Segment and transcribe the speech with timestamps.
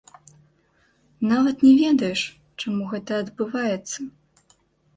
[1.31, 2.21] Нават не ведаеш,
[2.63, 3.97] чаму гэта адбываецца.